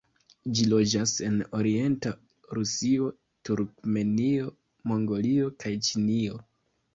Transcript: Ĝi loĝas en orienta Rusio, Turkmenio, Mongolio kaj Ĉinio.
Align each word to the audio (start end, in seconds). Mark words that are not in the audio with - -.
Ĝi 0.59 0.63
loĝas 0.69 1.11
en 1.27 1.35
orienta 1.57 2.13
Rusio, 2.59 3.11
Turkmenio, 3.51 4.49
Mongolio 4.93 5.53
kaj 5.65 5.75
Ĉinio. 5.91 6.43